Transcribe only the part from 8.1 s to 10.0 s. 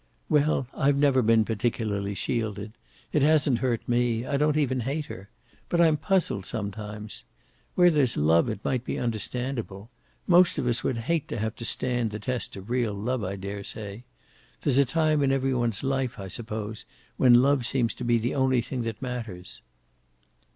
love it might be understandable.